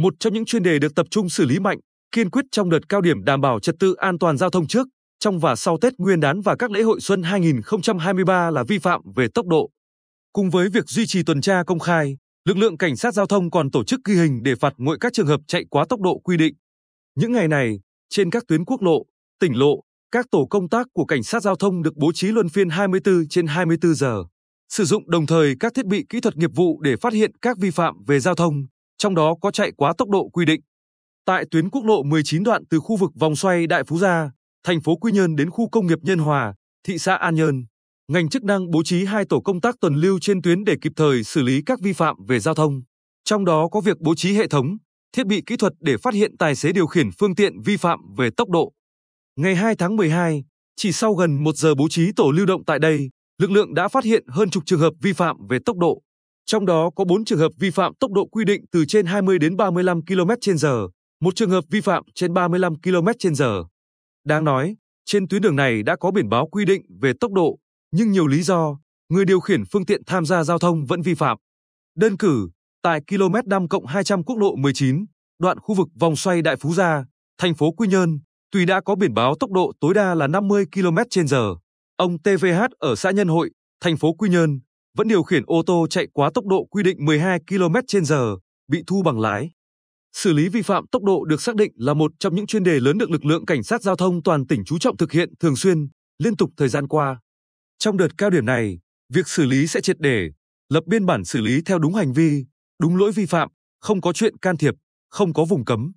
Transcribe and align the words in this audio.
một 0.00 0.14
trong 0.20 0.32
những 0.32 0.44
chuyên 0.44 0.62
đề 0.62 0.78
được 0.78 0.94
tập 0.94 1.06
trung 1.10 1.28
xử 1.28 1.44
lý 1.44 1.58
mạnh, 1.58 1.78
kiên 2.12 2.30
quyết 2.30 2.44
trong 2.52 2.70
đợt 2.70 2.88
cao 2.88 3.00
điểm 3.00 3.24
đảm 3.24 3.40
bảo 3.40 3.60
trật 3.60 3.74
tự 3.78 3.94
an 3.94 4.18
toàn 4.18 4.36
giao 4.36 4.50
thông 4.50 4.66
trước, 4.66 4.88
trong 5.18 5.38
và 5.38 5.56
sau 5.56 5.78
Tết 5.78 5.92
Nguyên 5.98 6.20
đán 6.20 6.40
và 6.40 6.56
các 6.56 6.70
lễ 6.70 6.82
hội 6.82 7.00
xuân 7.00 7.22
2023 7.22 8.50
là 8.50 8.62
vi 8.68 8.78
phạm 8.78 9.00
về 9.16 9.28
tốc 9.34 9.46
độ. 9.46 9.70
Cùng 10.32 10.50
với 10.50 10.68
việc 10.68 10.88
duy 10.88 11.06
trì 11.06 11.22
tuần 11.22 11.40
tra 11.40 11.62
công 11.66 11.78
khai, 11.78 12.16
lực 12.44 12.56
lượng 12.56 12.78
cảnh 12.78 12.96
sát 12.96 13.14
giao 13.14 13.26
thông 13.26 13.50
còn 13.50 13.70
tổ 13.70 13.84
chức 13.84 14.00
ghi 14.04 14.14
hình 14.14 14.42
để 14.42 14.54
phạt 14.54 14.74
nguội 14.76 14.98
các 15.00 15.12
trường 15.12 15.26
hợp 15.26 15.40
chạy 15.46 15.64
quá 15.70 15.84
tốc 15.88 16.00
độ 16.00 16.18
quy 16.18 16.36
định. 16.36 16.54
Những 17.14 17.32
ngày 17.32 17.48
này, 17.48 17.80
trên 18.10 18.30
các 18.30 18.44
tuyến 18.48 18.64
quốc 18.64 18.82
lộ, 18.82 19.06
tỉnh 19.40 19.58
lộ, 19.58 19.80
các 20.10 20.26
tổ 20.30 20.46
công 20.50 20.68
tác 20.68 20.86
của 20.92 21.04
cảnh 21.04 21.22
sát 21.22 21.42
giao 21.42 21.56
thông 21.56 21.82
được 21.82 21.96
bố 21.96 22.12
trí 22.12 22.28
luân 22.28 22.48
phiên 22.48 22.68
24 22.68 23.28
trên 23.28 23.46
24 23.46 23.94
giờ, 23.94 24.24
sử 24.68 24.84
dụng 24.84 25.10
đồng 25.10 25.26
thời 25.26 25.54
các 25.60 25.74
thiết 25.74 25.86
bị 25.86 26.04
kỹ 26.08 26.20
thuật 26.20 26.36
nghiệp 26.36 26.50
vụ 26.54 26.80
để 26.80 26.96
phát 26.96 27.12
hiện 27.12 27.30
các 27.42 27.58
vi 27.58 27.70
phạm 27.70 28.04
về 28.06 28.20
giao 28.20 28.34
thông, 28.34 28.66
trong 29.00 29.14
đó 29.14 29.34
có 29.40 29.50
chạy 29.50 29.72
quá 29.76 29.92
tốc 29.98 30.08
độ 30.08 30.28
quy 30.28 30.44
định. 30.44 30.60
Tại 31.24 31.44
tuyến 31.50 31.70
quốc 31.70 31.84
lộ 31.84 32.02
19 32.02 32.42
đoạn 32.42 32.62
từ 32.70 32.80
khu 32.80 32.96
vực 32.96 33.10
vòng 33.20 33.36
xoay 33.36 33.66
Đại 33.66 33.84
Phú 33.84 33.98
Gia, 33.98 34.30
thành 34.64 34.80
phố 34.80 34.96
Quy 34.96 35.12
Nhơn 35.12 35.36
đến 35.36 35.50
khu 35.50 35.68
công 35.68 35.86
nghiệp 35.86 35.98
Nhân 36.02 36.18
Hòa, 36.18 36.54
thị 36.86 36.98
xã 36.98 37.14
An 37.14 37.34
Nhơn, 37.34 37.64
ngành 38.12 38.28
chức 38.28 38.44
năng 38.44 38.70
bố 38.70 38.82
trí 38.84 39.04
hai 39.04 39.24
tổ 39.28 39.40
công 39.40 39.60
tác 39.60 39.74
tuần 39.80 39.94
lưu 39.94 40.18
trên 40.18 40.42
tuyến 40.42 40.64
để 40.64 40.76
kịp 40.82 40.92
thời 40.96 41.24
xử 41.24 41.42
lý 41.42 41.62
các 41.66 41.80
vi 41.80 41.92
phạm 41.92 42.16
về 42.28 42.40
giao 42.40 42.54
thông. 42.54 42.82
Trong 43.24 43.44
đó 43.44 43.68
có 43.68 43.80
việc 43.80 44.00
bố 44.00 44.14
trí 44.14 44.32
hệ 44.32 44.48
thống, 44.48 44.76
thiết 45.16 45.26
bị 45.26 45.42
kỹ 45.46 45.56
thuật 45.56 45.72
để 45.80 45.96
phát 45.96 46.14
hiện 46.14 46.36
tài 46.36 46.54
xế 46.54 46.72
điều 46.72 46.86
khiển 46.86 47.10
phương 47.18 47.34
tiện 47.34 47.60
vi 47.60 47.76
phạm 47.76 47.98
về 48.18 48.30
tốc 48.36 48.48
độ. 48.48 48.72
Ngày 49.36 49.54
2 49.54 49.74
tháng 49.74 49.96
12, 49.96 50.44
chỉ 50.76 50.92
sau 50.92 51.14
gần 51.14 51.44
một 51.44 51.56
giờ 51.56 51.74
bố 51.74 51.88
trí 51.88 52.12
tổ 52.16 52.30
lưu 52.30 52.46
động 52.46 52.64
tại 52.64 52.78
đây, 52.78 53.10
lực 53.38 53.50
lượng 53.50 53.74
đã 53.74 53.88
phát 53.88 54.04
hiện 54.04 54.24
hơn 54.28 54.50
chục 54.50 54.62
trường 54.66 54.80
hợp 54.80 54.92
vi 55.02 55.12
phạm 55.12 55.46
về 55.46 55.58
tốc 55.66 55.76
độ. 55.76 56.02
Trong 56.46 56.66
đó 56.66 56.90
có 56.96 57.04
4 57.04 57.24
trường 57.24 57.38
hợp 57.38 57.52
vi 57.58 57.70
phạm 57.70 57.94
tốc 57.94 58.12
độ 58.12 58.26
quy 58.26 58.44
định 58.44 58.64
từ 58.72 58.84
trên 58.84 59.06
20 59.06 59.38
đến 59.38 59.56
35 59.56 60.00
km/h, 60.02 60.88
một 61.20 61.36
trường 61.36 61.50
hợp 61.50 61.64
vi 61.70 61.80
phạm 61.80 62.04
trên 62.14 62.34
35 62.34 62.74
km/h. 62.74 63.64
Đáng 64.24 64.44
nói, 64.44 64.76
trên 65.04 65.28
tuyến 65.28 65.42
đường 65.42 65.56
này 65.56 65.82
đã 65.82 65.96
có 65.96 66.10
biển 66.10 66.28
báo 66.28 66.46
quy 66.46 66.64
định 66.64 66.82
về 67.00 67.12
tốc 67.20 67.32
độ, 67.32 67.58
nhưng 67.92 68.10
nhiều 68.10 68.26
lý 68.26 68.42
do, 68.42 68.78
người 69.08 69.24
điều 69.24 69.40
khiển 69.40 69.62
phương 69.72 69.86
tiện 69.86 70.02
tham 70.06 70.26
gia 70.26 70.44
giao 70.44 70.58
thông 70.58 70.86
vẫn 70.86 71.02
vi 71.02 71.14
phạm. 71.14 71.38
Đơn 71.96 72.16
cử, 72.16 72.48
tại 72.82 73.00
km 73.10 73.34
5 73.46 73.66
200 73.86 74.24
quốc 74.24 74.38
lộ 74.38 74.56
19, 74.56 75.04
đoạn 75.38 75.58
khu 75.58 75.74
vực 75.74 75.88
vòng 76.00 76.16
xoay 76.16 76.42
Đại 76.42 76.56
Phú 76.56 76.74
Gia, 76.74 77.04
thành 77.38 77.54
phố 77.54 77.70
Quy 77.72 77.88
Nhơn, 77.88 78.18
tuy 78.50 78.66
đã 78.66 78.80
có 78.80 78.94
biển 78.94 79.14
báo 79.14 79.34
tốc 79.40 79.50
độ 79.50 79.72
tối 79.80 79.94
đa 79.94 80.14
là 80.14 80.26
50 80.26 80.64
km/h, 80.72 81.56
ông 81.96 82.18
TVH 82.18 82.62
ở 82.78 82.94
xã 82.96 83.10
Nhân 83.10 83.28
Hội, 83.28 83.50
thành 83.80 83.96
phố 83.96 84.12
Quy 84.12 84.30
Nhơn, 84.30 84.60
vẫn 84.96 85.08
điều 85.08 85.22
khiển 85.22 85.42
ô 85.46 85.62
tô 85.66 85.86
chạy 85.90 86.06
quá 86.12 86.30
tốc 86.34 86.46
độ 86.46 86.64
quy 86.70 86.82
định 86.82 87.04
12 87.04 87.38
km/h, 87.46 88.38
bị 88.68 88.82
thu 88.86 89.02
bằng 89.02 89.20
lái. 89.20 89.50
Xử 90.12 90.32
lý 90.32 90.48
vi 90.48 90.62
phạm 90.62 90.86
tốc 90.86 91.02
độ 91.02 91.24
được 91.24 91.42
xác 91.42 91.56
định 91.56 91.72
là 91.76 91.94
một 91.94 92.12
trong 92.18 92.34
những 92.34 92.46
chuyên 92.46 92.62
đề 92.62 92.80
lớn 92.80 92.98
được 92.98 93.10
lực 93.10 93.24
lượng 93.24 93.46
cảnh 93.46 93.62
sát 93.62 93.82
giao 93.82 93.96
thông 93.96 94.22
toàn 94.22 94.46
tỉnh 94.46 94.64
chú 94.64 94.78
trọng 94.78 94.96
thực 94.96 95.12
hiện 95.12 95.34
thường 95.40 95.56
xuyên, 95.56 95.88
liên 96.18 96.36
tục 96.36 96.50
thời 96.56 96.68
gian 96.68 96.88
qua. 96.88 97.20
Trong 97.78 97.96
đợt 97.96 98.18
cao 98.18 98.30
điểm 98.30 98.46
này, 98.46 98.78
việc 99.12 99.28
xử 99.28 99.46
lý 99.46 99.66
sẽ 99.66 99.80
triệt 99.80 99.96
để, 99.98 100.30
lập 100.68 100.84
biên 100.86 101.06
bản 101.06 101.24
xử 101.24 101.40
lý 101.40 101.62
theo 101.66 101.78
đúng 101.78 101.94
hành 101.94 102.12
vi, 102.12 102.44
đúng 102.80 102.96
lỗi 102.96 103.12
vi 103.12 103.26
phạm, 103.26 103.48
không 103.80 104.00
có 104.00 104.12
chuyện 104.12 104.38
can 104.38 104.56
thiệp, 104.56 104.74
không 105.08 105.32
có 105.32 105.44
vùng 105.44 105.64
cấm. 105.64 105.92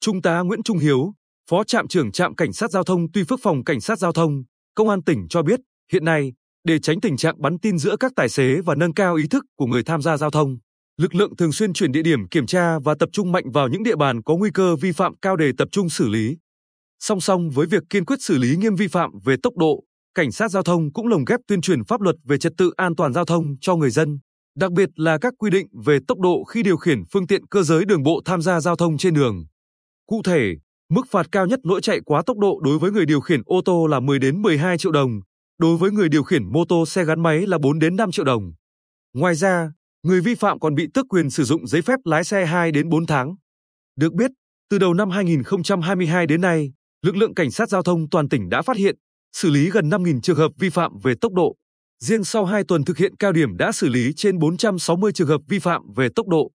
Trung 0.00 0.22
tá 0.22 0.40
Nguyễn 0.40 0.62
Trung 0.62 0.78
Hiếu, 0.78 1.12
Phó 1.50 1.64
trạm 1.64 1.88
trưởng 1.88 2.12
trạm 2.12 2.34
cảnh 2.34 2.52
sát 2.52 2.70
giao 2.70 2.84
thông 2.84 3.12
Tuy 3.12 3.24
Phước 3.24 3.40
phòng 3.42 3.64
cảnh 3.64 3.80
sát 3.80 3.98
giao 3.98 4.12
thông, 4.12 4.42
công 4.74 4.88
an 4.88 5.02
tỉnh 5.02 5.26
cho 5.28 5.42
biết, 5.42 5.60
hiện 5.92 6.04
nay, 6.04 6.32
để 6.66 6.78
tránh 6.78 7.00
tình 7.00 7.16
trạng 7.16 7.42
bắn 7.42 7.58
tin 7.58 7.78
giữa 7.78 7.96
các 8.00 8.12
tài 8.16 8.28
xế 8.28 8.60
và 8.60 8.74
nâng 8.74 8.94
cao 8.94 9.14
ý 9.14 9.24
thức 9.30 9.44
của 9.56 9.66
người 9.66 9.82
tham 9.82 10.02
gia 10.02 10.16
giao 10.16 10.30
thông, 10.30 10.58
lực 11.00 11.14
lượng 11.14 11.36
thường 11.36 11.52
xuyên 11.52 11.72
chuyển 11.72 11.92
địa 11.92 12.02
điểm 12.02 12.28
kiểm 12.28 12.46
tra 12.46 12.78
và 12.78 12.94
tập 12.98 13.08
trung 13.12 13.32
mạnh 13.32 13.50
vào 13.52 13.68
những 13.68 13.82
địa 13.82 13.96
bàn 13.96 14.22
có 14.22 14.36
nguy 14.36 14.50
cơ 14.54 14.76
vi 14.76 14.92
phạm 14.92 15.14
cao 15.22 15.36
để 15.36 15.50
tập 15.58 15.68
trung 15.72 15.88
xử 15.88 16.08
lý. 16.08 16.36
Song 17.00 17.20
song 17.20 17.50
với 17.50 17.66
việc 17.66 17.82
kiên 17.90 18.04
quyết 18.04 18.16
xử 18.20 18.38
lý 18.38 18.56
nghiêm 18.56 18.74
vi 18.74 18.88
phạm 18.88 19.10
về 19.24 19.36
tốc 19.42 19.56
độ, 19.56 19.82
cảnh 20.14 20.32
sát 20.32 20.50
giao 20.50 20.62
thông 20.62 20.92
cũng 20.92 21.06
lồng 21.06 21.24
ghép 21.24 21.40
tuyên 21.48 21.60
truyền 21.60 21.84
pháp 21.84 22.00
luật 22.00 22.16
về 22.24 22.38
trật 22.38 22.52
tự 22.58 22.70
an 22.76 22.96
toàn 22.96 23.12
giao 23.12 23.24
thông 23.24 23.44
cho 23.60 23.76
người 23.76 23.90
dân, 23.90 24.18
đặc 24.56 24.72
biệt 24.72 24.88
là 24.96 25.18
các 25.18 25.34
quy 25.38 25.50
định 25.50 25.66
về 25.86 25.98
tốc 26.08 26.18
độ 26.18 26.44
khi 26.44 26.62
điều 26.62 26.76
khiển 26.76 27.02
phương 27.12 27.26
tiện 27.26 27.46
cơ 27.46 27.62
giới 27.62 27.84
đường 27.84 28.02
bộ 28.02 28.20
tham 28.24 28.42
gia 28.42 28.60
giao 28.60 28.76
thông 28.76 28.98
trên 28.98 29.14
đường. 29.14 29.44
Cụ 30.06 30.22
thể, 30.24 30.54
mức 30.90 31.02
phạt 31.10 31.26
cao 31.32 31.46
nhất 31.46 31.60
lỗi 31.62 31.80
chạy 31.80 32.00
quá 32.04 32.22
tốc 32.26 32.38
độ 32.38 32.60
đối 32.64 32.78
với 32.78 32.90
người 32.90 33.06
điều 33.06 33.20
khiển 33.20 33.40
ô 33.44 33.60
tô 33.64 33.86
là 33.86 34.00
10 34.00 34.18
đến 34.18 34.42
12 34.42 34.78
triệu 34.78 34.92
đồng, 34.92 35.20
đối 35.58 35.76
với 35.76 35.90
người 35.90 36.08
điều 36.08 36.22
khiển 36.22 36.52
mô 36.52 36.64
tô 36.64 36.86
xe 36.86 37.04
gắn 37.04 37.22
máy 37.22 37.46
là 37.46 37.58
4 37.58 37.78
đến 37.78 37.96
5 37.96 38.12
triệu 38.12 38.24
đồng. 38.24 38.52
Ngoài 39.14 39.34
ra, 39.34 39.72
người 40.02 40.20
vi 40.20 40.34
phạm 40.34 40.60
còn 40.60 40.74
bị 40.74 40.86
tước 40.94 41.06
quyền 41.08 41.30
sử 41.30 41.44
dụng 41.44 41.66
giấy 41.66 41.82
phép 41.82 41.96
lái 42.04 42.24
xe 42.24 42.46
2 42.46 42.72
đến 42.72 42.88
4 42.88 43.06
tháng. 43.06 43.34
Được 43.96 44.12
biết, 44.12 44.30
từ 44.70 44.78
đầu 44.78 44.94
năm 44.94 45.10
2022 45.10 46.26
đến 46.26 46.40
nay, 46.40 46.72
lực 47.02 47.16
lượng 47.16 47.34
cảnh 47.34 47.50
sát 47.50 47.68
giao 47.68 47.82
thông 47.82 48.08
toàn 48.10 48.28
tỉnh 48.28 48.48
đã 48.48 48.62
phát 48.62 48.76
hiện, 48.76 48.96
xử 49.32 49.50
lý 49.50 49.70
gần 49.70 49.88
5.000 49.88 50.20
trường 50.20 50.36
hợp 50.36 50.52
vi 50.58 50.70
phạm 50.70 50.92
về 51.02 51.14
tốc 51.20 51.32
độ. 51.32 51.56
Riêng 52.02 52.24
sau 52.24 52.44
2 52.44 52.64
tuần 52.68 52.84
thực 52.84 52.98
hiện 52.98 53.16
cao 53.16 53.32
điểm 53.32 53.56
đã 53.56 53.72
xử 53.72 53.88
lý 53.88 54.12
trên 54.16 54.38
460 54.38 55.12
trường 55.12 55.28
hợp 55.28 55.40
vi 55.48 55.58
phạm 55.58 55.82
về 55.96 56.08
tốc 56.14 56.28
độ. 56.28 56.50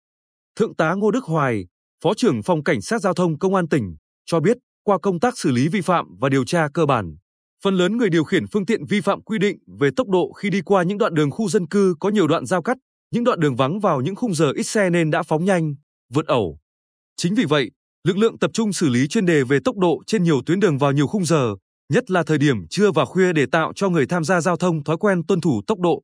Thượng 0.58 0.76
tá 0.76 0.94
Ngô 0.94 1.10
Đức 1.10 1.24
Hoài, 1.24 1.66
Phó 2.04 2.14
trưởng 2.14 2.42
phòng 2.42 2.64
Cảnh 2.64 2.80
sát 2.80 3.00
Giao 3.00 3.14
thông 3.14 3.38
Công 3.38 3.54
an 3.54 3.68
tỉnh, 3.68 3.96
cho 4.26 4.40
biết 4.40 4.56
qua 4.82 4.98
công 5.02 5.20
tác 5.20 5.38
xử 5.38 5.50
lý 5.50 5.68
vi 5.68 5.80
phạm 5.80 6.06
và 6.20 6.28
điều 6.28 6.44
tra 6.44 6.68
cơ 6.74 6.86
bản, 6.86 7.16
phần 7.66 7.74
lớn 7.74 7.96
người 7.96 8.10
điều 8.10 8.24
khiển 8.24 8.46
phương 8.46 8.66
tiện 8.66 8.84
vi 8.86 9.00
phạm 9.00 9.22
quy 9.22 9.38
định 9.38 9.58
về 9.78 9.90
tốc 9.96 10.08
độ 10.08 10.32
khi 10.32 10.50
đi 10.50 10.60
qua 10.60 10.82
những 10.82 10.98
đoạn 10.98 11.14
đường 11.14 11.30
khu 11.30 11.48
dân 11.48 11.66
cư 11.66 11.94
có 12.00 12.08
nhiều 12.08 12.26
đoạn 12.26 12.46
giao 12.46 12.62
cắt, 12.62 12.76
những 13.10 13.24
đoạn 13.24 13.40
đường 13.40 13.56
vắng 13.56 13.80
vào 13.80 14.00
những 14.00 14.14
khung 14.14 14.34
giờ 14.34 14.52
ít 14.54 14.62
xe 14.62 14.90
nên 14.90 15.10
đã 15.10 15.22
phóng 15.22 15.44
nhanh, 15.44 15.74
vượt 16.14 16.26
ẩu. 16.26 16.58
Chính 17.16 17.34
vì 17.34 17.44
vậy, 17.44 17.70
lực 18.04 18.18
lượng 18.18 18.38
tập 18.38 18.50
trung 18.54 18.72
xử 18.72 18.88
lý 18.88 19.08
chuyên 19.08 19.26
đề 19.26 19.42
về 19.42 19.58
tốc 19.64 19.76
độ 19.76 20.02
trên 20.06 20.22
nhiều 20.22 20.40
tuyến 20.46 20.60
đường 20.60 20.78
vào 20.78 20.92
nhiều 20.92 21.06
khung 21.06 21.24
giờ, 21.24 21.54
nhất 21.92 22.10
là 22.10 22.22
thời 22.22 22.38
điểm 22.38 22.56
trưa 22.70 22.90
và 22.90 23.04
khuya 23.04 23.32
để 23.32 23.46
tạo 23.52 23.72
cho 23.76 23.88
người 23.88 24.06
tham 24.06 24.24
gia 24.24 24.40
giao 24.40 24.56
thông 24.56 24.84
thói 24.84 24.96
quen 24.96 25.26
tuân 25.26 25.40
thủ 25.40 25.62
tốc 25.66 25.78
độ. 25.78 26.02